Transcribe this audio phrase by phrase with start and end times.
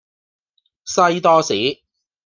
[0.83, 1.83] 西多士